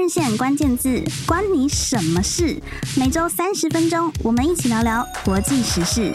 [0.00, 2.56] 换日线关键字，关你什么事？
[2.96, 6.10] 每周三十分钟，我们一起聊聊国际时事。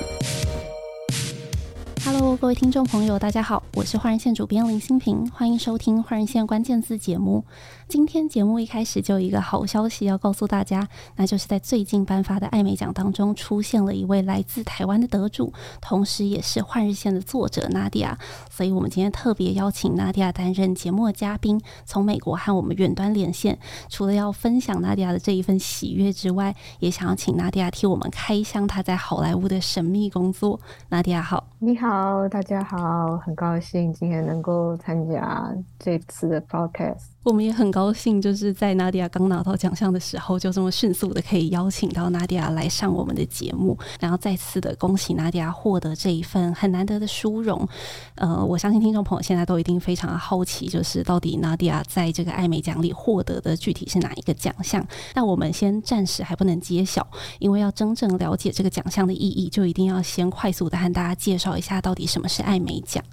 [2.06, 7.44] Hello，各位听众朋友，大家好，我是换日线主编林新平，欢迎收听换日线关键字节目。
[7.88, 18.16] 今天节目一开始就有一个好消息要告诉大家，那就是在最近颁发的艾美奖当中，出现了一位来自台湾的得主，同时也是换日线的作者娜迪亚。
[18.52, 23.58] 所以我们今天特别邀请娜迪亚担任节目嘉宾，从美国和我们远端连线。
[23.90, 30.60] 除了要分享娜迪亚的这一份喜悦之外，也想要请娜迪亚替我们开箱她在好莱坞的神秘工作。
[30.90, 31.95] 娜迪亚好，你好。
[31.98, 35.50] 好，大家好，很高兴今天能够参加
[35.80, 37.15] 这次的 podcast。
[37.26, 47.68] 我们也很高兴，就是在娜迪亚刚拿到奖项的时候，就这么迅速的可以邀请到娜迪亚来上我们的节目，然后再次的恭喜娜迪亚获得这一份很难得的殊荣。
[48.14, 54.86] 呃，我相信听众朋友现在都一定非常好奇，就是到底娜迪亚在这个艾美奖里获得的具体是哪一个奖项？
[55.16, 57.08] 那我们先暂时还不能揭晓，
[57.40, 63.04] 因为要真正了解这个奖项的意义，就一定要先快速的和大家介绍一下到底什么是艾美奖。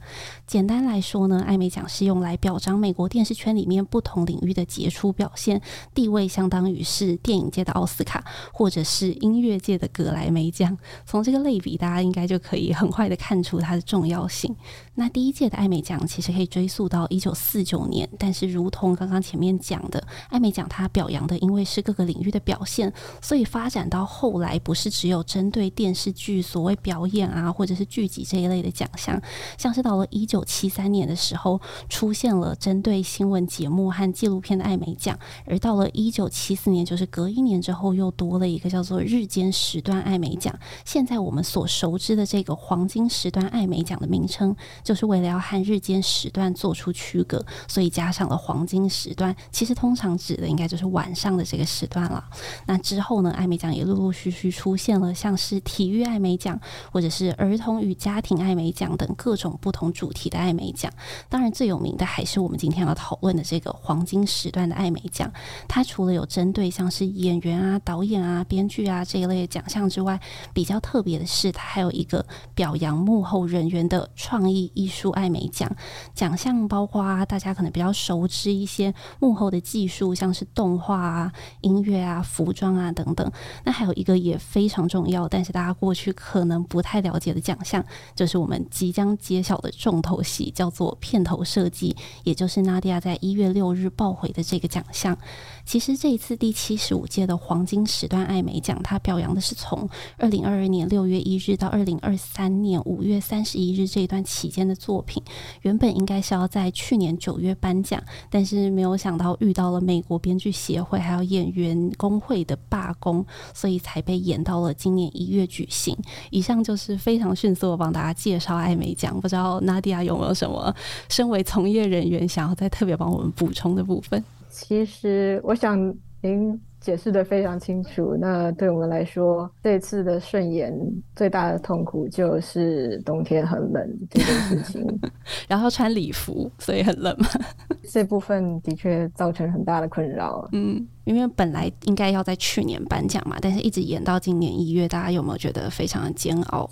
[0.46, 5.60] 简单来说呢，艾美奖是用来表彰美国电视圈里面不同领域的杰出表现，
[5.94, 10.76] 地位相当于是电影界的奥斯卡，或者是音乐界的格莱美奖。
[11.06, 14.54] 从这个类比，大家应该就可以很快的看出它的重要性。
[14.94, 29.18] 那第一届的艾美奖其实可以追溯到一九四九年，但是如同刚刚前面讲的，艾美奖它表扬的因为是各个领域的表现，所以发展到后来不是只有针对电视剧所谓表演啊，或者是剧集这一类的奖项，
[29.56, 40.54] 像是到了一九七三年的时候，出现了针对新闻节目和纪录片的艾美奖，而到了一九七四年，就是隔一年之后，又多了一个叫做日间时段艾美奖。
[40.84, 44.54] 现在我们所熟知的这个黄金时段艾美奖的名称。
[44.82, 49.34] 就是为了要和日间时段做出区隔，所以加上了黄金时段。
[49.50, 52.24] 其实通常指的应该就是晚上的这个时段了。
[52.66, 56.58] 那之后呢，艾美奖也陆陆续续出现了像是体育艾美奖，
[56.90, 60.92] 或者是儿童与家庭艾美奖等各种不同主题的艾美奖。
[61.28, 65.32] 当然最有名的还是我们今天要讨论的这个黄金时段的艾美奖。
[65.68, 70.18] 它除了有针对像是演员啊、导演啊、编剧啊这一类奖项之外，
[70.52, 74.71] 比较特别的是，它还有一个表扬幕后人员的创意。
[74.74, 75.70] 艺术艾美奖
[76.14, 83.30] 奖项包括，大家可能比较熟知一些幕后的技术，像是动画啊、音乐啊、服装啊等等。
[83.64, 87.84] 那还有一个也非常重要，但是大家过去可能不太了解的奖项，
[88.14, 95.16] 就是我们即将揭晓的重头戏，叫做片头设计，也就是娜迪亚在一月六日报回的这个奖项。
[95.64, 105.22] 其实这一次第七十五届的黄金时段艾美奖，它表扬的是从二零二二年六月一日到二零二三年五月三十一日这一段期间的作品。
[105.62, 113.24] 原本应该是要在去年九月颁奖，但是没有想到遇到了美国编剧协会还有演员工会的罢工，
[113.54, 115.96] 所以才被延到了今年一月举行。
[116.30, 120.74] 以上就是非常迅速的帮大家介绍艾美奖，不知道娜迪亚有没有什么
[121.08, 124.22] 身为从业人员想要再特别帮我们补充的部分？
[124.52, 125.78] 其实我想
[126.20, 128.14] 您解释的非常清楚。
[128.20, 130.78] 那对我们来说，这次的顺延
[131.16, 135.00] 最大的痛苦就是冬天很冷这件事情，
[135.48, 137.26] 然后穿礼服，所以很冷嘛。
[137.90, 140.46] 这部分的确造成很大的困扰。
[140.52, 146.68] 嗯，因为本来应该要在去年颁奖嘛，但是一直延到今年一月，大家有没有觉得非常的煎熬？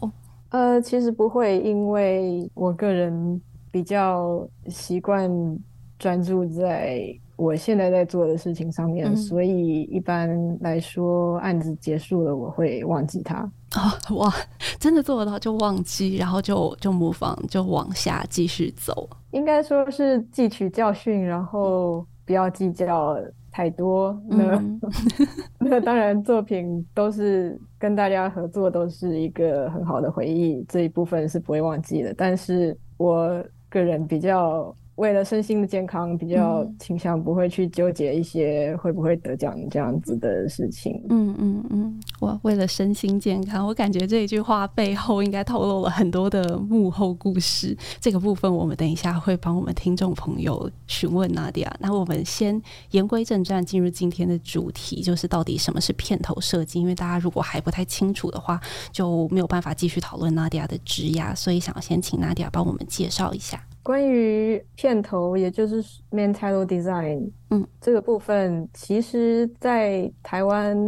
[0.50, 5.30] 呃，其实不会，因为我个人比较习惯
[5.98, 7.18] 专注在。
[7.40, 10.28] 我现在在做的事情上面，嗯、所以一般
[10.60, 13.50] 来说，案子结束了，我会忘记它。
[13.76, 14.30] 哦，哇，
[14.78, 19.08] 真的做得到就忘记，然后就就 move on，就往下继续走。
[19.30, 23.16] 应该说是汲取教训，然后不要计较
[23.50, 24.10] 太多。
[24.30, 24.78] 嗯、
[25.58, 32.12] 那 那当然，作品都是跟大家合作，都是一个很好的回忆，这一部分是不会忘记的。
[32.12, 34.74] 但是我个人比较。
[35.00, 41.02] 为了身心的健康，比较倾向不会去纠结一些会不会得奖这样子的事情。
[41.08, 47.74] 嗯嗯嗯，我为了身心健康，我感觉这一句话背后应该透露了很多的幕后故事。
[47.98, 51.76] 这个部分我们等一下会帮我们听众朋友询问娜迪亚。
[51.80, 52.60] 那我们先
[52.90, 56.78] 言归正传，进入今天的主题，就是到底什么是片头设计？
[56.78, 58.60] 因为大家如果还不太清楚的话，
[58.92, 63.64] 就没有办法继续讨论娜迪亚的职涯，所以想先请娜迪亚帮我们介绍一下。
[63.90, 65.82] 关于片头，也就是
[66.12, 70.78] main title design，嗯，这个部分其实，在台湾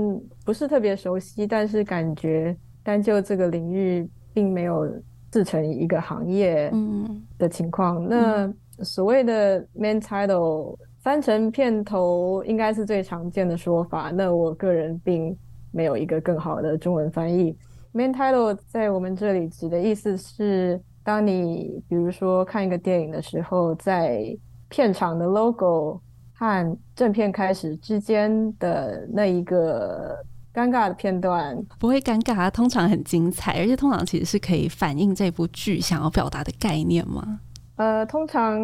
[0.44, 4.88] 不是特别熟悉，但是感觉单就这个领域，并没有
[5.32, 8.04] 自成一个行业，嗯的情况。
[8.04, 14.12] 嗯、那所谓的 main title 翻成片头应该是最常见的说法。
[14.12, 15.36] 那我个人并
[15.72, 17.58] 没有一个更好的中文翻译。
[17.92, 24.36] main title 在我们这里指的意思是，当你比如说看一个电影的时候，在
[24.68, 26.00] 片场的 logo
[26.34, 30.16] 和正片开始之间的那一个
[30.54, 37.40] 尴尬的片段，不会尴尬，通常很精彩，而且通常其实是可以反映这部剧想要表达的概念吗？
[37.76, 38.60] 呃，通常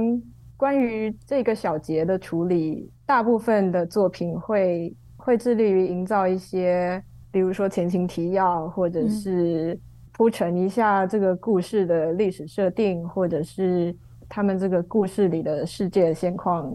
[0.56, 9.79] 关于这个小节的处理，大部分的作品会会致力于营造一些，比如说前情提要，或者是
[10.19, 13.97] 铺陈一下这个故事的历史设定，嗯、或者是
[14.29, 16.70] 他们这个故事里的世界现况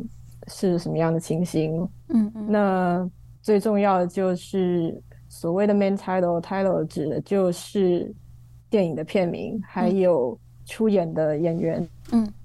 [0.48, 1.88] 是什么样的情形。
[2.08, 2.48] 嗯嗯。
[2.50, 3.10] 那
[3.42, 5.00] 最重要的就是
[5.30, 8.12] 所谓的 main title，title 指的就是
[8.70, 10.36] 电影的片名，嗯、还有。
[10.66, 11.86] 出演的演员，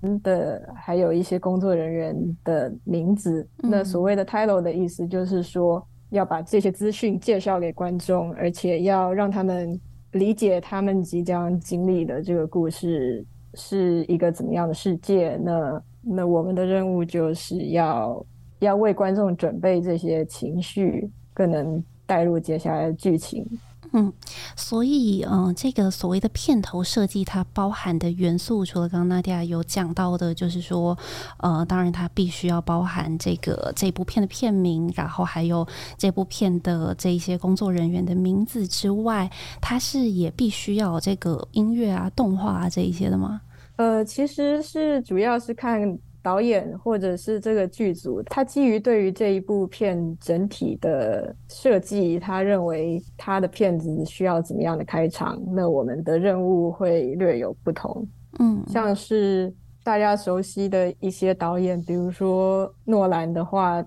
[0.02, 3.46] 嗯的，还有一些工作人员的名字。
[3.62, 5.80] 嗯、那所谓的 title 的意思就是说，
[6.10, 9.80] 要把这些资讯介绍给观众，而且要让他们
[10.12, 13.24] 理解他们即将经历的这个故事
[13.54, 15.36] 是一个怎么样的世界。
[15.42, 18.24] 那那我们的任务就是要
[18.60, 23.46] 要为观众准备这些情绪，更能带入接下来的剧情。
[23.92, 24.12] 嗯，
[24.56, 30.96] 所以，嗯、呃，这个所谓的片头设计，它包含的元素，除了刚刚 Nadia 有讲到的，就是说，
[31.38, 39.30] 呃，当然它必须要包含这个这部片的片名，然后还有这部片的这一些工作人员的名字之外，
[39.60, 43.40] 它是也必须要这个音乐啊、动画啊这一些的吗？
[43.76, 45.98] 呃，其实是主要是看。
[46.22, 58.06] 导演或者是这个剧组，他基于对于这一部片整体的设计，他认为他的片子需要怎么样的开场，那我们的任务会略有不同。
[58.40, 63.82] 嗯，像是大家熟悉的一些导演，比如说诺兰的话，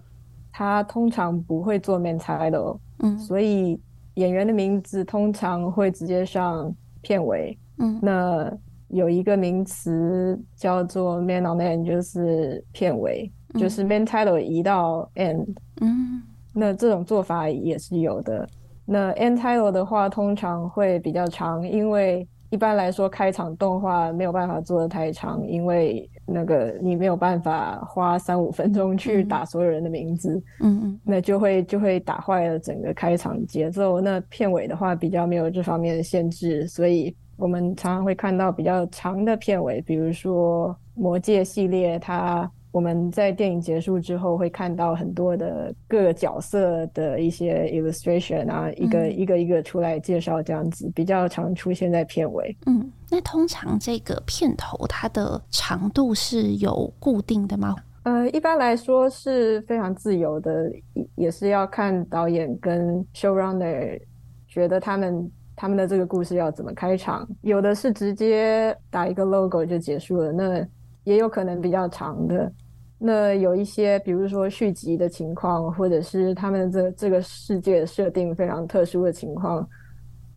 [0.51, 3.79] 他通常不会做 main title，嗯，所以
[4.15, 7.57] 演员的名字通常会直接上片尾。
[7.77, 8.57] 嗯，那。
[8.93, 15.45] 有一个名词叫做 main on end，就是片尾，嗯、就是 main title 移到 end。
[15.79, 16.21] 嗯，
[16.53, 18.47] 那这种做法也是有的。
[18.85, 30.35] 那 end title 的话，通常会比较长，因为一般来说开场动画没有办法做的太长，因为那个你没有办法花三五分钟去打所有人的名字。
[30.61, 34.01] 嗯嗯，那就会就会打坏了整个开场节奏。
[34.01, 37.15] 那片尾的话比较没有这方面的限制，所以。
[37.41, 52.55] 我们常常会看到比较长的片尾，比如说《魔戒》系列，它我们在电影结束之后会看到很多的各个角色的一些 illustration 啊，一个一个一个出来介绍，这样子比较常出现在片尾。
[52.67, 57.75] 嗯，那通常这个片头它的长度是有固定的吗？
[58.03, 60.71] 呃，一般来说是非常自由的，
[61.15, 63.99] 也是要看导演跟 showrunner
[64.47, 65.27] 觉得他们。
[65.61, 67.27] 他们的这个故事要怎么开场？
[67.41, 70.67] 有的是直接打一个 logo 就结束了，那
[71.03, 72.51] 也有可能比较长的。
[72.97, 79.69] 那有一些，比如说续集的情况，或者是他们这这个世界设定非常特殊的情况，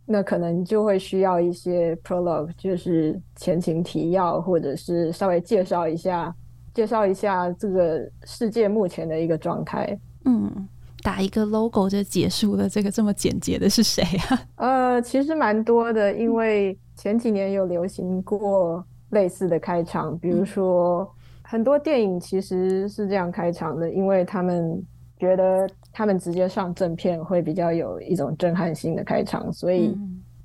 [0.04, 6.36] 那可能就会需要一些 prologue，就是前情提要，或者是稍微介绍一下，
[6.74, 9.98] 介绍一下这个世界目前的一个状态。
[10.26, 10.68] 嗯。
[11.04, 14.40] 打一个 logo 就结束了，这个这么简洁的是谁啊？
[14.56, 21.06] 呃，其实蛮多的，因为前几年有流行过类似的开场，比如说
[21.42, 24.82] 很多电影其实是这样开场的，因为他们
[25.18, 29.94] 觉得他们直接上正片会比较有一种震撼性的开场，所以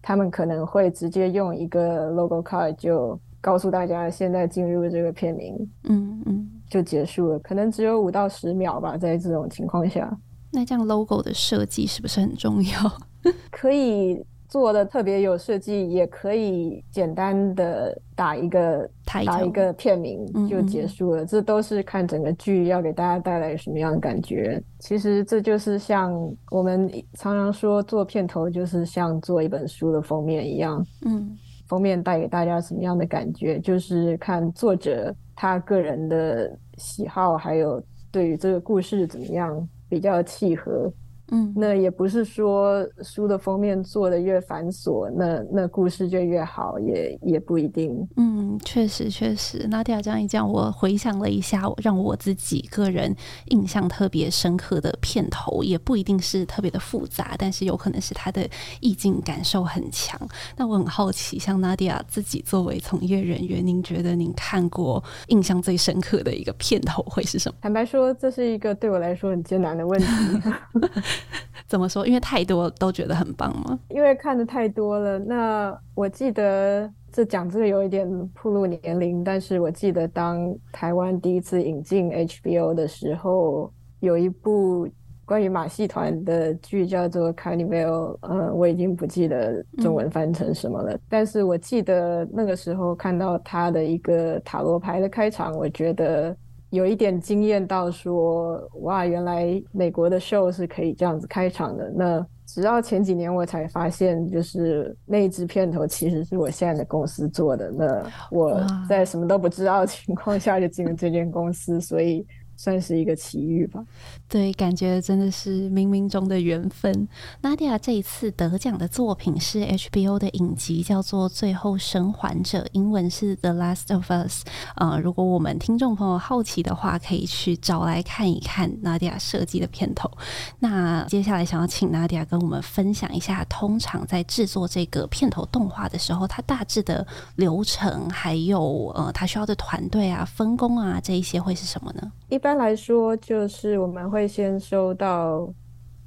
[0.01, 10.13] 他们可能会直接用一个 logo card 就告诉大家现在进入这个片名，嗯嗯，就结束了，可能只有五到十秒吧，在这种情况下。
[10.51, 13.31] 那这样 logo 的设计是不是很重要？
[13.51, 21.21] 可以做的特别有设计，也可以简单的打一个打一个片名就结束了。
[21.21, 24.59] 嗯嗯，这都是看整个剧要给大家带来什么样的感觉。
[24.79, 26.11] 其实这就是像
[26.49, 30.83] 我们常常说做片头，就是像做一本书的封面一样。
[31.05, 31.37] 嗯，
[31.67, 37.79] 封面带给大家什么样的感觉，就是看作者他个人的喜好，还有
[38.09, 39.69] 对于这个故事怎么样。
[39.89, 40.93] 比较契合，
[41.31, 48.07] 嗯，那也不是说书的封面做的越繁琐，那那故事就越好，也也不一定。
[48.17, 49.67] 嗯，确实确实。
[49.69, 53.15] 娜迪亚这样一讲，我回想了一下，让我自己个人
[53.47, 58.47] 印象特别深刻的片头，也不一定是特别的复杂，但是有可能是它的
[58.79, 60.19] 意境感受很强。
[60.57, 67.57] 那我很好奇，像娜迪亚自己作为从业人员，您觉得您看过印象最深刻的一个片头会是什么？
[67.61, 70.07] 坦白说，这是一个对我来说很艰难的问题。
[71.67, 72.05] 怎么说？
[72.07, 73.79] 因为太多都觉得很棒吗？
[73.89, 75.19] 因为看的太多了。
[75.19, 84.89] 那我记得这讲这个有一点暴露年龄，但是我记得当台湾第一次引进 HBO 的时候，有一部
[85.25, 87.85] 关于马戏团的剧叫做《Carnival》，
[88.21, 90.97] 呃，我已经不记得中文翻成什么了。
[91.07, 96.35] 但是我记得那个时候看到他的一个塔罗牌的开场，我觉得。
[96.69, 101.91] 有一点惊艳到说，哇，原来美国的 show 是可以这样子开场的。
[101.95, 107.71] 那直到前几年我才发现，就是那一支片头其实是我现在的公司做的。
[107.71, 112.25] 那我在什么都不知道的情况下就进了这间公司，所以。
[112.59, 113.81] 算是一个奇遇吧，
[114.27, 117.07] 对，感觉真的是冥冥中的缘分。
[117.39, 124.43] 娜迪亚这一次得奖的作品是 HBO 的影集，叫做《最后生还者》，英文是《The Last of Us》。
[124.75, 130.11] 呃，如果我们听众朋友好奇的话，可以去找来看一看娜迪亚设计的片头。
[130.59, 142.11] 那接下来想要请娜迪亚跟我们分享一下，通常在制作这个片头动画的时候，它大致的流程，还有呃，它需要的团队啊、分工啊这一些会是什么呢？
[142.27, 145.47] 一般一般来说，就是我们会先收到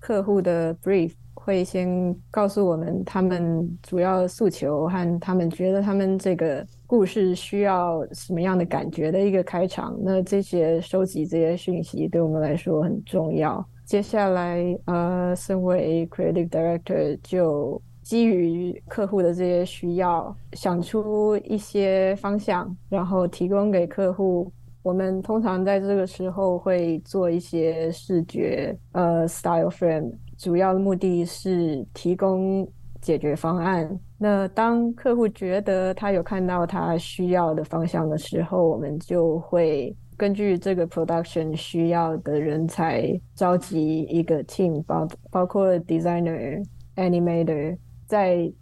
[0.00, 9.96] 客户的 brief，会先告诉我们他们主要诉求和他们觉得他们这个故事需要什么样的感觉的一个开场。
[10.02, 13.64] 那这些收集这些讯息对我们来说很重要。
[13.84, 24.50] 接下来，呃，身为 creative director，就基于客户的这些需要，想出一些方向，然后提供给客户。
[24.82, 32.66] 我们通常在这个时候会做一些视觉呃 style frame，主要的目的是提供
[33.00, 33.88] 解决方案。
[34.18, 46.60] 那当客户觉得他有看到他需要的方向的时候，我们就会根据这个 production 需要的人才，召集一个 team，包包括 designer、
[46.96, 48.52] animator，在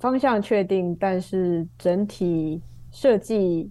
[0.00, 3.70] 方向确定，但是整体设计。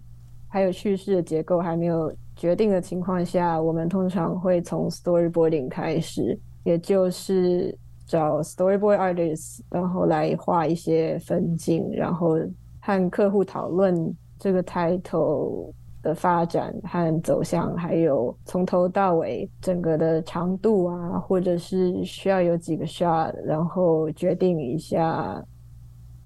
[0.50, 12.38] 还有叙事的结构还没有决定的情况下，我们通常会从 storyboarding 开始，也就是找 storyboard artists，然后来画一些分镜，然后
[12.80, 25.44] 和客户讨论这个 title 的发展和走向，还有从头到尾整个的长度啊，或者是需要有几个 shot，然后决定一下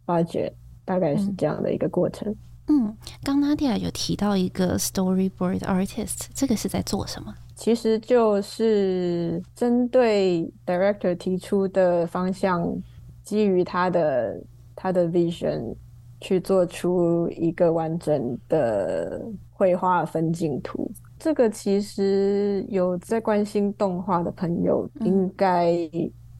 [0.06, 0.52] budget，
[0.86, 2.32] 大概是这样的一个过程。
[2.32, 2.38] 嗯
[2.72, 7.36] 嗯，刚娜迪亚有提到一个 storyboard artist，这个是在做什么？
[7.54, 12.66] 其实就是针对 director 提出的方向，
[13.24, 14.42] 基于他的
[14.74, 15.76] 他的 vision
[16.22, 20.90] 去做出一个完整的绘画分镜图。
[21.20, 25.78] 这个其实有在关心动画的朋友应该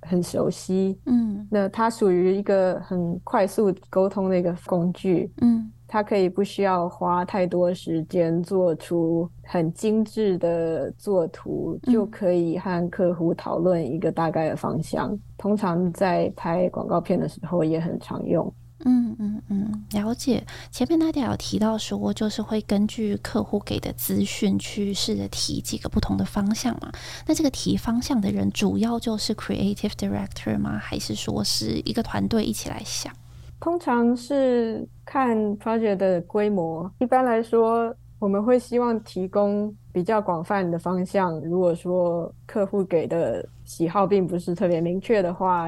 [0.02, 0.98] 很熟悉。
[1.06, 5.30] 嗯，那它属于一个很快速沟通的一个工具。
[5.42, 5.72] 嗯。
[5.94, 15.20] 它可以不需要花太多时间做出很精致的作图，嗯，就可以和客户讨论一个大概的方向。
[15.38, 18.52] 通常在拍广告片的时候也很常用。
[18.86, 20.42] 嗯嗯嗯，了解。
[20.72, 26.90] 前面大家有提到说，就是会根据客户给的资讯去试着提几个不同的方向嘛。
[27.28, 30.80] 那这个提方向的人主要就是 creative director 吗？
[30.80, 33.14] 还是说是一个团队一起来想？
[33.62, 36.92] 通常是看 project 的规模。
[36.98, 41.40] 一般来说，我们会希望提供比较广泛的方向。
[41.42, 45.68] 如果说客户给的喜好并不是特别明确的话，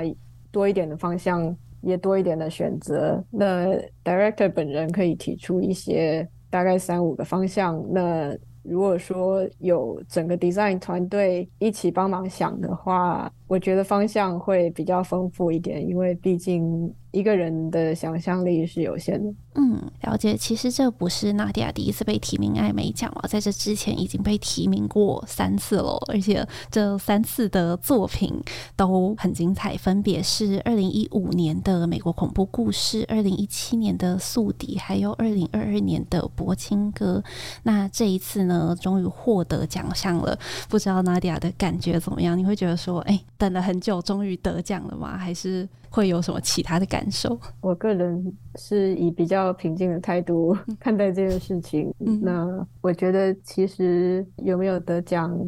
[0.51, 3.23] 多一点的方向也多一点的选择。
[3.29, 3.67] 那
[4.03, 7.79] director 本人可以提出一些大概三五个方向。
[7.91, 19.31] 那如果说有整个 design 团队一起帮忙想的话，我觉得方向会比较丰富一点，因为毕竟一个人的想象力是有限的。
[19.55, 20.35] 嗯，了解。
[20.35, 28.33] 其实这不是娜迪亚第一次被提名艾美奖了，在这之前已经被提名过三次了，而且这三次的作品
[28.75, 37.23] 都很精彩，分别是二零一五年的美国恐怖故事、二零一七年的宿敌，还有二零二二年的柏青哥。
[37.61, 42.35] 那这一次呢，终于获得奖项了，不知道娜迪亚的感觉怎么样？
[42.35, 45.15] 你会觉得说，哎，等了很久，终于得奖了吗？
[45.15, 47.39] 还是会有什么其他的感受？
[47.61, 51.93] 我个人是以比较平静的态度看待这件事情。
[51.99, 55.39] 嗯、那我觉得，其实有没有得奖，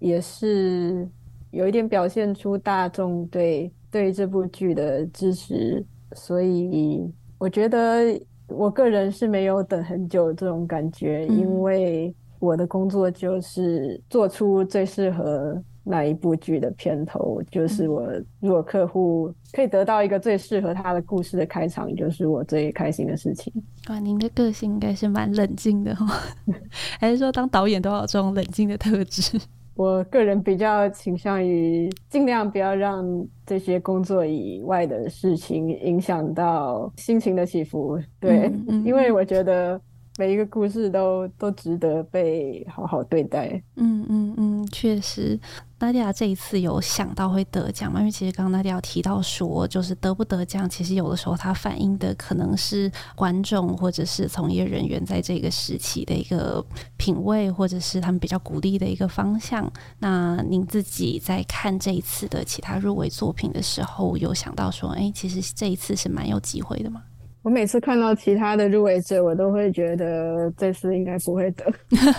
[0.00, 1.08] 也是
[1.52, 5.82] 有一点表现出大众对对这部剧的支持。
[6.12, 15.58] 所以，我觉得我个人是没有等很久这种感觉，嗯、因为我的工作就是做出最适合。
[15.86, 18.10] 那一部剧的片头，就是我
[18.40, 23.52] 如果客户可以得到一个最适合他的故事的开场，就是我最开心的事情。
[23.88, 26.06] 哇，您的个性应该是蛮冷静的哈，
[26.98, 29.38] 还是说当导演都要有这种冷静的特质？
[29.74, 33.04] 我个人比较倾向于尽量不要让
[33.44, 38.00] 这些工作以外的事情影响到心情的起伏。
[38.18, 39.80] 对，嗯嗯、因为我觉得。
[40.16, 43.60] 每一个故事都都值得被好好对待。
[43.74, 45.36] 嗯嗯嗯，确实，
[45.84, 48.00] 娜迪亚这一次有想到会得奖吗？
[48.00, 56.64] 因为其实刚刚娜迪亚提到说，就是得不得奖，其实有的时候它反映的可能是观众或者是从业人员在这个时期的一个
[56.96, 59.70] 品味，或者是他们比较鼓励的一个方向。
[59.98, 67.02] 那您自己在看这一次的其他入围作品的时候，有想到说，哎，其实这一次是蛮有机会的吗？
[67.44, 71.64] 我每次看到其他的入围者，我都会觉得这次应该不会得。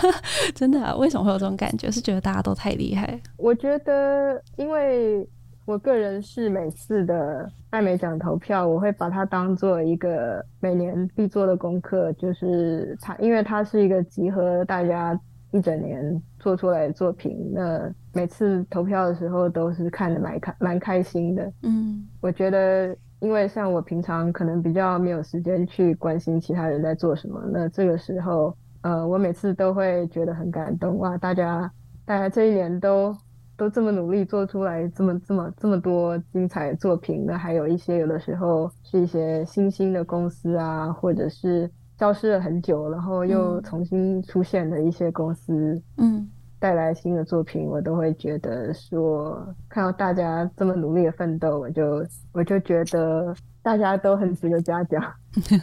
[0.54, 0.94] 真的啊？
[0.94, 1.90] 为什么会有这种感觉？
[1.90, 3.20] 是觉得大家都太厉害？
[3.36, 5.28] 我觉得，因为
[5.64, 15.18] 我个人是每次的艾美奖投票，我会把它当做一个每年必做的功课，就是它，因为它是一个集合大家
[15.50, 17.36] 一整年做出来的作品。
[17.52, 21.52] 那每次投票的时候，都是看的蛮开蛮开心的。
[21.64, 22.96] 嗯，我觉得。
[23.20, 31.16] 因为像我平常可能比较没有时间去关心其他人在做什么，那这个时候，呃，我每次都会觉得很感动哇！
[31.16, 31.70] 大家，
[32.04, 33.16] 大家这一年都
[33.56, 46.28] 都这么努力做出来这么这么这么多精彩的作品，那还有一些有的时候是一些新兴的公司啊，或者是消失了很久，然后又重新出现的一些公司，嗯。
[46.58, 55.02] 带来新的作品，我都会觉得说，看到大家这么努力的奋斗，我就我就觉得大家都很值得嘉奖。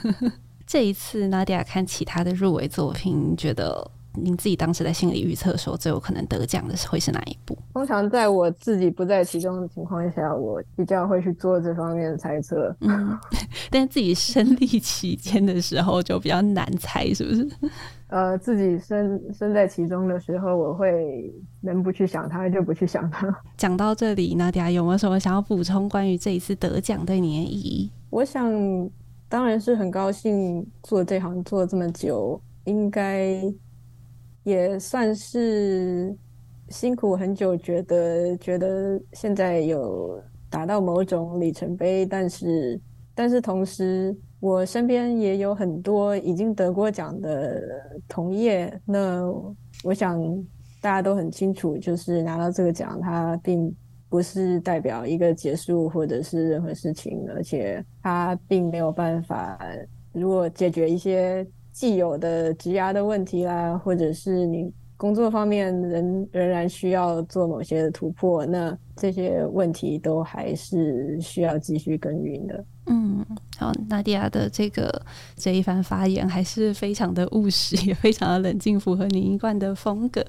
[0.66, 7.58] 这一次，娜迪亚看其他的入围作品，觉得您自己当时在心里预测说最有可能得奖的是会是哪一部？
[7.74, 12.75] 通常在我自己不在其中的情况下，我比较会去做这方面的猜测。
[12.81, 13.18] 嗯，
[13.72, 17.50] 但自己身历其间的时候就比较难猜，是不是？
[18.07, 23.27] 呃，自己身身在其中的时候，我会能不去想它就不去想它。
[23.57, 27.92] 讲到这里，娜迪亚有没有什么想要补充关于这一次得奖对你的意义？
[28.11, 28.48] 我想，
[29.27, 33.42] 当然是很高兴做这行做这么久，应该
[34.44, 36.16] 也算是
[36.70, 42.79] 辛苦很久，觉得觉得现在有达到某种里程碑，但是
[43.16, 44.16] 但是同时。
[44.44, 47.64] 我身边也有很多已经得过奖的
[48.10, 49.24] 同业，那
[49.86, 50.22] 我想
[50.82, 53.74] 大家都很清楚，就是拿到这个奖，它并
[54.10, 59.58] 不是代表一个结束或者是任何事情，而且它并没有办法，
[60.12, 72.64] 如果解决一些既有的职涯的问题啦，或者是你工作方面仍仍然需要做某些的突破，那这些问题都还是需要继续耕耘的。
[72.86, 73.25] 嗯，
[73.57, 75.01] 好，娜迪亚的这个
[75.36, 80.24] 这一番发言还是非常的务实， 也非常的冷静，符合您一贯的风格。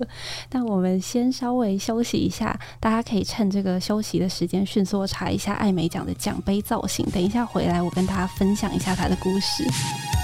[0.50, 7.04] 那我们先稍微休息一下，大家可以趁这个休息的时间迅速查一下艾美奖的奖杯造型。
[7.12, 10.23] 等一下回来，我跟大家分享一下他的故事。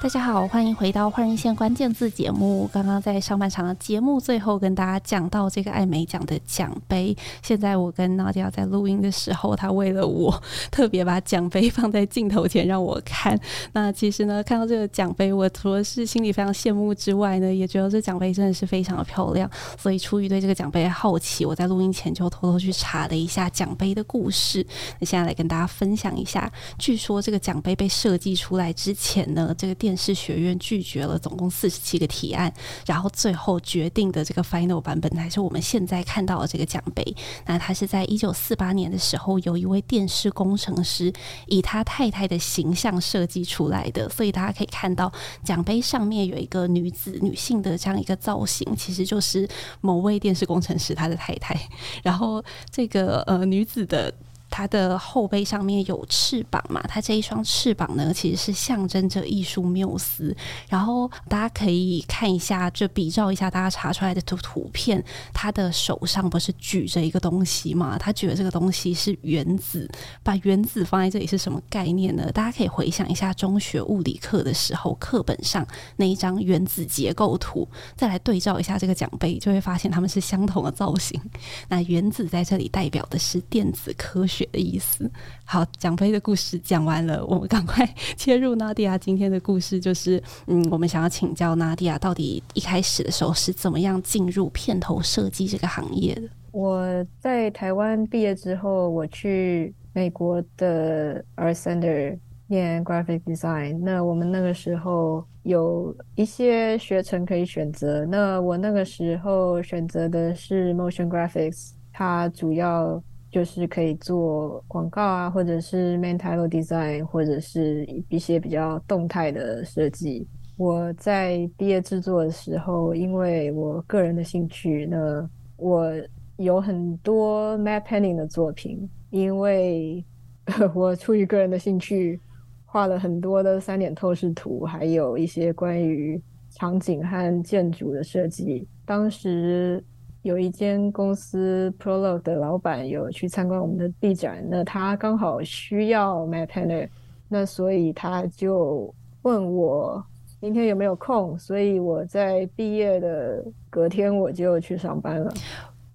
[0.00, 2.70] 大家好，欢迎回到《换一线关键字》节目。
[2.72, 7.16] 刚刚在上半场的节目最后跟大家讲到这个艾美奖的奖杯。
[7.42, 13.36] 现在我跟 Nadia 在录音的时候，他为了我特别把奖杯放在镜头前让我看。
[13.72, 19.50] 那其实呢，看到这个奖杯，我除了是心里非常羡慕之外呢，也觉得这奖杯真的是非常的漂亮。
[19.76, 24.64] 所以出于对这个奖杯的好奇，我在录音前就偷偷去查了一下奖杯的故事。
[25.00, 32.52] 那现在来跟大家分享一下，据说这个奖杯被设计出来之前呢，这个电是学院拒绝了总共四十七个提案，
[32.86, 37.04] 然后最后决定的这个 final 版本才是我们现在看到的这个奖杯。
[37.46, 41.12] 那它是在一九四八年的时候，有一位电视工程师
[41.46, 49.48] 以他太太的形象设计出来的，所以大家可以看到奖杯上面有一个女子女性的这样一个造型，其实就是
[49.80, 51.58] 某位电视工程师他的太太。
[52.04, 54.14] 然后这个呃女子的。
[54.50, 56.82] 它的后背上面有翅膀嘛？
[56.88, 60.34] 它这一双翅膀呢，其实是象征着艺术缪斯。
[60.68, 65.02] 然后大家可以看一下，就比照一下大家查出来的图图片。
[65.32, 67.98] 他的手上不是举着一个东西嘛？
[67.98, 69.88] 他举的这个东西是原子。
[70.22, 72.30] 把原子放在这里是什么概念呢？
[72.32, 81.20] 大家可以回想一下中学物理课的时候，课本上那一张原子结构图，再来对照一下这个奖杯，就会发现它们是相同的造型。
[81.68, 84.37] 那原子在这里代表的是电子科学。
[84.46, 85.10] 的意思。
[85.44, 89.80] 好，奖杯的故事讲完了，我们赶快 切入 Nadia 今天的故事。
[89.80, 96.22] 就是，嗯，我们想要请教 Nadia，到底一开始的时候是怎么样进入片头设计这个行业的？
[96.52, 103.78] 我在台湾毕业之后，我去美国的 Art Center 念 Graphic Design。
[103.78, 108.04] 那我们那个时候有一些学程可以选择。
[108.06, 113.02] 那我那个时候选择的是 Motion Graphics，它主要。
[113.30, 120.26] 就是可以做广告啊，或者是 main title design，或者是一些比较动态的设计。
[120.56, 125.92] 我在毕业制作的时候，因为我个人的兴趣呢，我
[126.38, 130.02] 有很多 map painting 的作品，因为
[130.74, 132.18] 我出于个人的兴趣，
[132.64, 138.66] 画了很多的三点透视图，还有一些关于场景和建筑的设计。
[138.86, 139.84] 当时。
[140.22, 146.88] 有一间公司 Prologue 的老板有去参观我们的毕展，那他刚好需要 matte painter，
[147.28, 150.04] 那所以他就问我
[150.40, 155.32] 明天有没有空，所以我在毕业的隔天我就去上班了。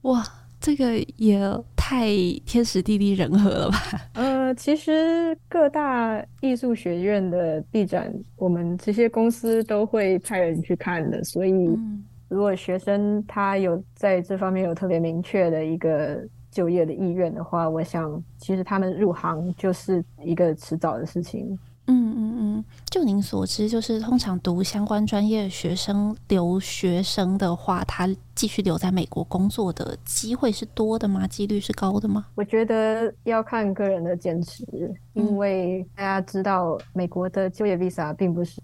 [0.04, 0.24] 哇，
[0.60, 1.40] 这个也
[1.76, 2.08] 太
[2.46, 3.78] 天时地利人和了吧？
[4.16, 11.52] 呃，其实各大艺术学院的毕展，我们这些公司都会派人去看的，所以。
[11.52, 16.19] 嗯如果学生他有在这方面有特别明确的一个
[16.50, 21.58] 就业的意愿的话，我想其实他们入行就是一个迟早的事情。
[21.86, 31.28] 嗯嗯嗯，就您所知，就是通常读相关专业的学生留学生的话，他继续留在美国工作的机会是多的吗？
[31.28, 32.26] 几率是高的吗？
[32.36, 34.63] 我觉得要看个人的坚持，
[35.12, 38.62] 因为大家知道美国的就业 visa 并不是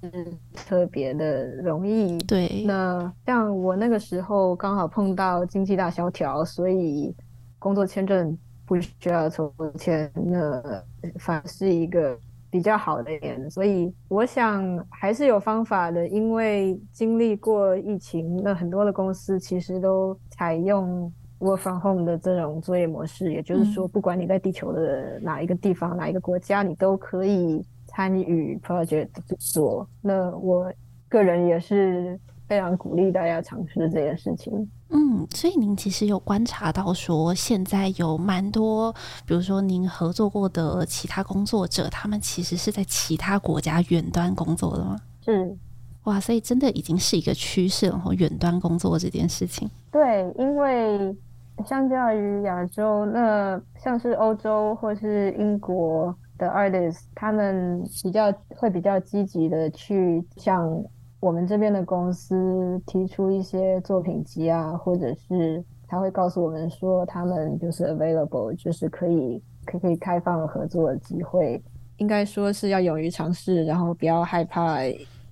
[0.54, 2.18] 特别的容易。
[2.20, 7.14] 对，那像我那个时候刚好碰到经济大萧条，所以
[7.60, 10.64] 工作签证不需要抽签，那
[11.20, 12.18] 反而是一个。
[12.52, 16.08] 比较好的一点，所以我想还是有方法的。
[16.08, 29.88] 因为经历过疫情，那很多的公司其实都采用 work from home 的这种作业模式，也就是说，不管你在地球的哪一个地方、哪一个国家，你都可以参与 project 做。
[30.02, 30.72] 那我
[31.08, 34.52] 个人也是非常鼓励大家尝试这件事情。
[34.90, 38.92] 嗯，所以您其实有观察到说，现在有蛮多，
[39.24, 44.98] 比如说您合作过的其他工作者，他们其实是在其他国家远端工作的吗？
[45.24, 45.56] 是，
[46.06, 49.70] 哇，所以真的已经是一个趋势了，然后远端工作这件事情。
[49.92, 51.16] 对，因为
[51.68, 60.84] 相较于亚洲，那像是欧洲或是英国的 artist，他们比较会比较积极的去向。
[61.20, 71.62] 我们这边的公司提出一些作品集啊，或者是他会告诉我们说，他们就是 available，就是可以可以可以开放合作的机会。
[71.98, 74.78] 应该说是要勇于尝试，然后不要害怕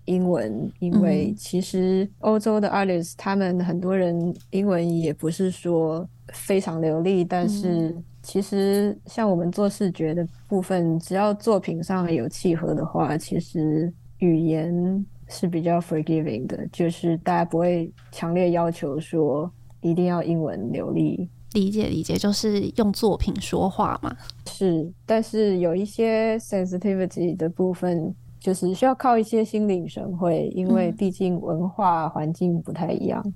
[0.03, 15.05] 英文，因为其实欧洲的 artists 他们很多人英文也不是说非常流利，但是其实像我们做视觉的部分，只要作品上有契合的话，其实语言。
[15.29, 21.29] 是比较 forgiving 的，就是大家不会强烈要求说一定要英文流利。
[21.53, 24.15] 理解理解，就是用作品说话嘛。
[24.47, 33.21] 是，但是有一些 sensitivity 的部分，就是需要靠一些心领神会，因为毕竟文化环境不太一样。
[33.25, 33.33] 嗯，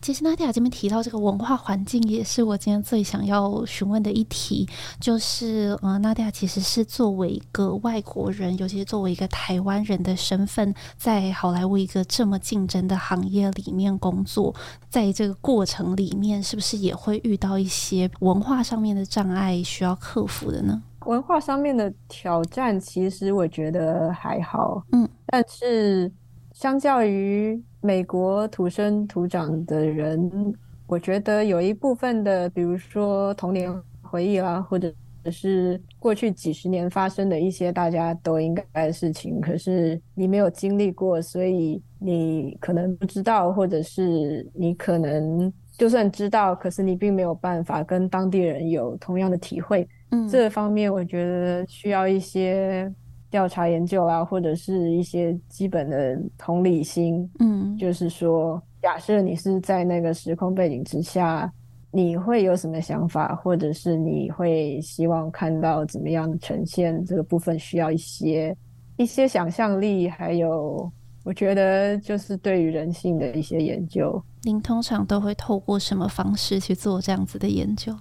[0.00, 4.68] 其实 Nadia 这边提到这个文化环境，也是我今天最想要询问的一题。
[5.00, 14.54] 就是，呃，Nadia 其实是作为一个外国人，尤其是作为一个台湾人的身份，在好莱坞一个这么竞争的行业里面工作，
[14.88, 20.82] 在这个过程里面，是不是也会遇到一些文化上面的障碍需要克服的呢？
[21.06, 26.12] 文化上面的挑战，其实我觉得还好，嗯，但是
[26.56, 30.54] 相较于美国土生土长的人，
[30.86, 34.90] 我觉得有一部分的，比如说童年回忆啊，或者
[35.30, 49.86] 是过去几十年发生的一些大家都应该的事情，可是你没有经历过，所以你可能不知道，或者是你可能就算知道，可是你并没有办法跟当地人有同样的体会。
[50.10, 52.90] 嗯，这方面我觉得需要一些
[53.36, 57.30] 调查研究啊，或者是一些基本的同理心。
[57.38, 61.52] 嗯，就是说，假设你是在那个时空背景之下，
[61.90, 67.04] 你会有什么想法，或者是你会希望看到怎么样的呈现？
[67.04, 68.56] 这个部分需要一些
[68.96, 70.90] 一些想象力，还有
[71.22, 74.18] 我觉得就是对于人性的一些研究。
[74.44, 77.94] 您通常都会透过什么方式去做这样子的研究？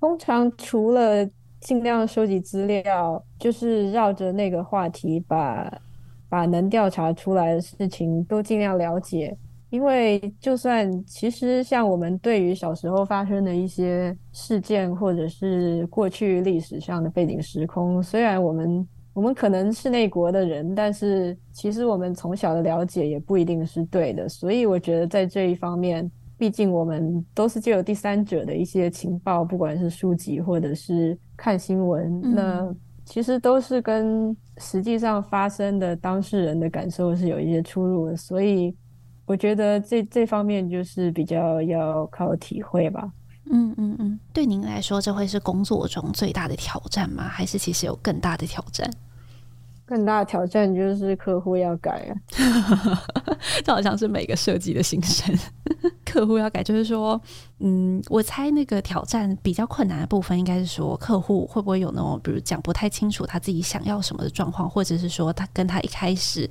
[0.00, 1.24] 通常除了
[1.60, 5.70] 尽量收集资料，就是绕着那个话题把，
[6.28, 9.36] 把能调查出来的事情都尽量了解。
[9.68, 24.28] 因为就算其实像我们对于小时候发生的一些事件，或者是过去历史上的背景时空，虽然我们我们可能是那国的人，但是其实我们从小的了解也不一定是对的。
[24.28, 26.10] 所以我觉得在这一方面。
[26.40, 32.74] 毕竟我们都是借由第三者的一些情报，不管是书籍或者是看新闻，嗯，那
[33.04, 38.16] 其实都是跟实际上发生的当事人的感受是有一些出入的。
[38.16, 38.74] 所以
[39.26, 43.12] 我觉得这这方面就是比较要靠体会吧。
[43.50, 47.24] 嗯嗯嗯，对您来说，这会是工作中最大的挑战吗？
[47.24, 48.90] 还是其实有更大的挑战？
[49.90, 52.14] 更大的挑战就是客户要改啊，
[53.64, 55.36] 这好像是每个设计的心声。
[56.04, 57.20] 客户要改，就是说，
[57.58, 66.48] 嗯，我猜那个挑战比较困难的部分，应该是说客户会不会有那种，比如讲不太清楚他自己想要什么的状况，或者是说他跟他一开始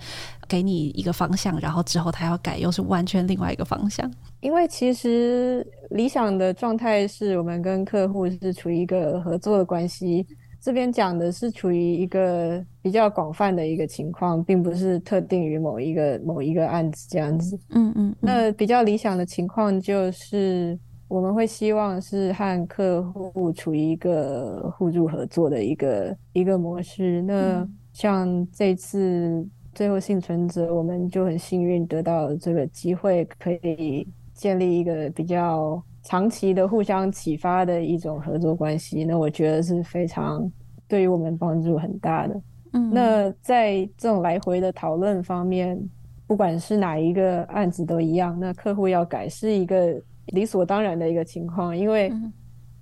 [0.47, 4.11] 给你一个方向，然后之后他要改，又是完全另外一个方向。
[4.41, 10.27] 因为其实理想的状态是我们跟客户是处于一个合作的关系。
[10.61, 17.57] 这边讲的是处于一个比较广泛的一个情况，并不是特定于某一个某一个案子这样子。
[17.69, 18.15] 嗯嗯。
[18.19, 27.21] 那比较理想的情况就是，我们会希望是和客户处于一个互助合作的一个一个模式。
[27.21, 35.81] 那像这次最后幸存者，我们就很幸运得到这个机会，可以建立一个比较。
[36.03, 40.49] 长期的互相启发的一种合作关系，那我觉得是非常
[40.87, 42.41] 对于我们帮助很大的。
[42.73, 45.77] 嗯，那在这种来回的讨论方面，
[46.25, 52.31] 不管是哪一个案子都一样，那客户要改是一个理所当然的一个情况，因为、嗯、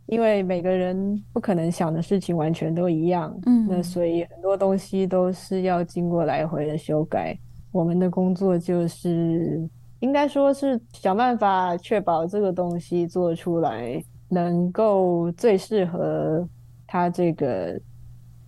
[0.05, 3.35] 因为每个人不可能想的事情完全都一样。
[3.45, 7.37] 嗯，那所以很多东西都是要经过来回的修改。
[7.71, 9.67] 我们的工作就是。
[9.99, 16.47] 应该说是想办法确保这个东西做出来能够最适合
[16.85, 17.79] 他这个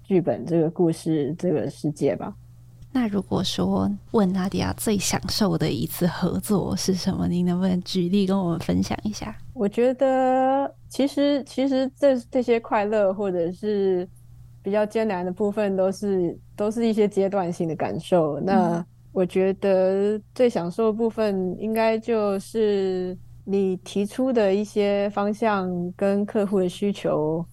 [0.03, 2.31] 剧本、这个故事、这个世界吧。
[2.91, 7.27] 那如果说问 Nadia 最享受的一次合作是什么？
[7.27, 9.35] 您能不能举例跟我们分享一下？
[9.53, 14.07] 我觉得其实其实这这些快乐或者是
[14.61, 18.39] 比较艰难的部分，都是都是一些阶段性的感受。
[18.39, 18.77] 那。
[18.77, 27.43] 嗯我觉得最享受的部分，应该就是你提出的一些方向跟客户的需求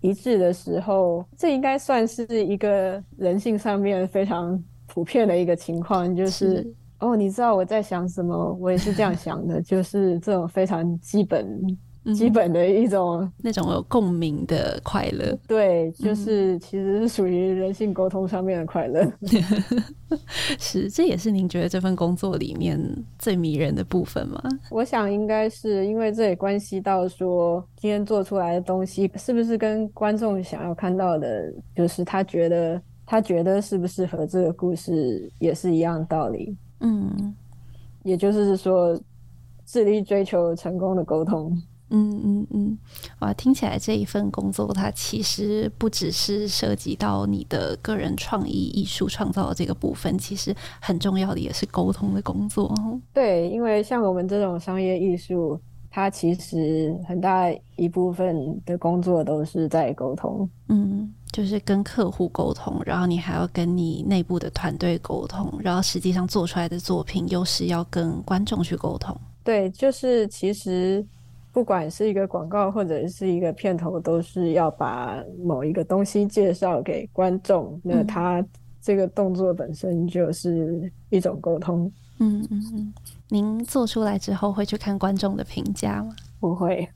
[0.00, 11.60] 一致的时候，这应该算是一个人性上面非常普遍的一个情况，就是，是哦，你知道我在想什么，我也是这样想的， 就是这种非常基本。
[12.14, 19.06] 基本的一种、嗯、那种有共鸣的快乐，对，就是其实是属于人性沟通上面的快乐。
[20.58, 22.80] 是，这也是您觉得这份工作里面
[23.18, 24.42] 最迷人的部分吗？
[24.70, 36.56] 我想应该是，因为这也关系到说，今天做出来的东西是不是跟观众想要看到的，就是他觉得他觉得是不是和这个故事，也是一样的道理。
[36.80, 37.34] 嗯，
[38.02, 38.98] 也就是说，
[39.66, 41.56] 致力追求成功的沟通。
[41.90, 42.78] 嗯嗯嗯，
[43.18, 52.72] 哇，听起来这一份工作它其实不只是涉及到你的个人创意艺术创造的这个部分，其实很重要的也是沟通的工作。
[53.12, 60.48] 对，因为像我们这种商业艺术，它其实很大一部分的工作都是在沟通。
[60.68, 69.16] 嗯，就是跟客户沟通，然后你还要跟你内部的团队沟通，然后实际上做出来的作品又是要跟观众去沟通。
[69.42, 71.04] 对，就是其实。
[71.52, 77.80] 不管是一个广告或者是一个片头，都是要把某一个东西介绍给观众。
[77.82, 78.44] 那他
[78.80, 81.90] 这个动作本身就是一种沟通。
[82.20, 82.94] 嗯嗯嗯。
[83.28, 86.14] 您做出来之后会去看观众的评价吗？
[86.40, 86.88] 不会，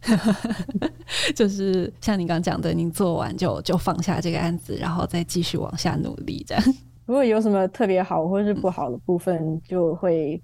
[1.36, 6.64] 就是像你刚讲的，您做完就就放下这个案子，然后再继续往下努力这样。
[7.04, 10.42] 如果有什么特别好或是不好的部分，就会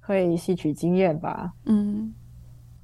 [0.00, 1.50] 会吸取经验吧。
[1.64, 2.12] 嗯。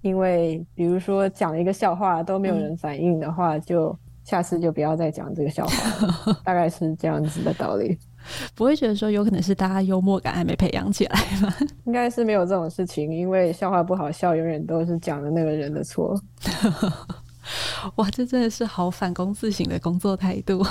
[0.02, 7.96] 因为比如说讲一个笑话都没有人反应的话，嗯、就下次就不要再讲这个笑话，大概是这样子的道理。
[8.54, 11.52] 不会觉得说有可能是大家幽默感还没培养起来吗？
[11.86, 16.14] 应该是没有这种事情，因为笑话不好笑，永远都是讲的那个人的错。
[17.96, 20.64] 哇，这真的是好反躬自省的工作态度。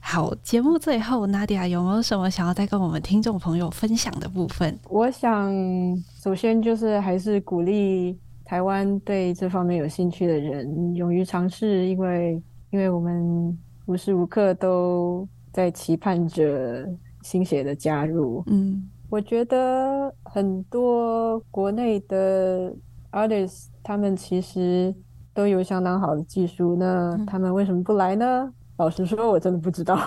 [0.00, 4.76] 好，节目最后，Nadia 有没有什么想要再跟我们听众朋友分享的部分？
[4.88, 5.52] 我想
[6.20, 8.18] 首先就是还是鼓励。
[8.46, 16.88] 台湾对这方面有兴趣的人，勇于尝试，因为因为我们无时无刻都在期盼着
[17.22, 18.44] 新血的加入。
[18.46, 22.72] 嗯，我觉得很多国内的
[23.10, 24.94] artists，他们其实
[25.34, 28.44] 都有相当好的技术，那他们为什么不来呢？
[28.44, 29.98] 嗯、老实说，我真的不知道。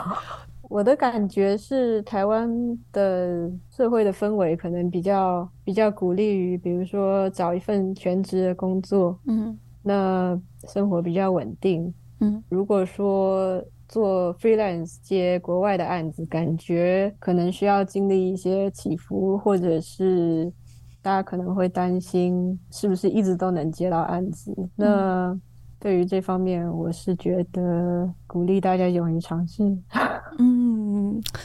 [0.69, 2.47] 我的感觉是，台湾
[2.93, 12.41] 的社会的氛围可能比较比较鼓励于，比如说找一份全职的工作，嗯，那生活比较稳定，嗯。
[12.49, 20.53] 如果说做 freelance 接国外的案子，感觉可能需要经历一些起伏，或者是
[21.01, 24.55] 大家可能会担心是不是一直都能接到案子。
[24.75, 25.35] 那
[25.79, 29.75] 对于这方面，我是觉得鼓励大家勇于尝试。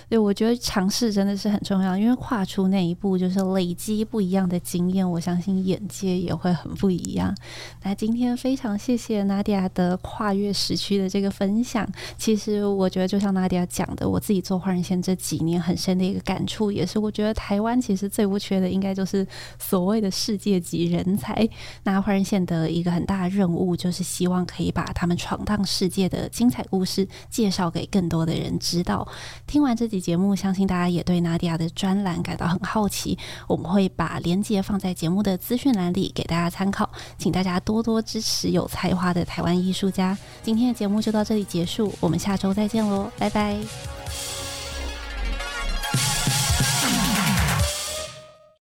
[0.09, 7.35] 对，我觉得尝试真的是很重要，因为跨出那一步就是累积不一样的经验，我相信眼界也会很不一样。
[7.83, 11.89] 那今天非常谢谢 Nadia 的跨越时区的这个分享。
[12.17, 19.27] 其实我觉得，就像 Nadia 讲的，我自己做换人线这几年很深的一个感触，也是我觉得台湾其实最不缺的，应该就是
[19.59, 21.49] 所谓的世界级人才。
[21.83, 29.07] 那换人线的一个很大的任务，就是希望可以把他们闯荡世界的精彩故事介绍给更多的人知道。
[29.47, 33.19] 听完这集节目，相信大家也对纳迪亚的专栏感到很好奇。
[33.49, 36.89] 我们会把链接放在节目的资讯栏里，给大家参考。
[37.19, 40.17] 请大家多多支持有才华的台湾艺术家。
[40.43, 43.94] 今天的节目就到这里结束，我们下周再见喽，拜拜。